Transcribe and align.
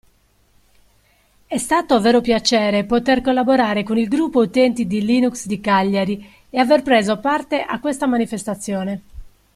È 1.45 1.57
stato 1.59 2.01
vero 2.01 2.21
piacere 2.21 2.85
poter 2.85 3.21
collaborare 3.21 3.83
con 3.83 3.99
il 3.99 4.07
Gruppo 4.07 4.39
Utenti 4.39 4.87
di 4.87 5.05
Linux 5.05 5.45
di 5.45 5.61
Cagliari 5.61 6.27
e 6.49 6.57
aver 6.57 6.81
preso 6.81 7.19
parte 7.19 7.61
a 7.61 7.79
questa 7.79 8.07
manifestazione. 8.07 9.01